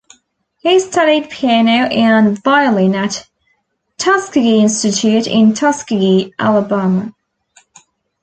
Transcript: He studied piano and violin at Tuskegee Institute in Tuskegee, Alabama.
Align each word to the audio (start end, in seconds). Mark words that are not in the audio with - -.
He 0.61 0.79
studied 0.79 1.29
piano 1.29 1.69
and 1.93 2.43
violin 2.43 2.95
at 2.95 3.29
Tuskegee 3.99 4.61
Institute 4.61 5.27
in 5.27 5.53
Tuskegee, 5.53 6.33
Alabama. 6.39 7.13